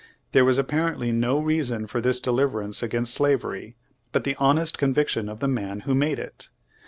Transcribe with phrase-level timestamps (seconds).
[0.31, 3.75] There was apparently no reason for this deliverance against slavery
[4.11, 6.49] but the honest conviction of the man who made it.